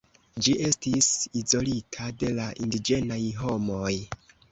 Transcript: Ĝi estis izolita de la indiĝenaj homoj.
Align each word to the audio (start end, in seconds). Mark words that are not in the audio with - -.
Ĝi 0.45 0.53
estis 0.67 1.09
izolita 1.41 2.07
de 2.23 2.31
la 2.39 2.47
indiĝenaj 2.69 3.19
homoj. 3.43 3.93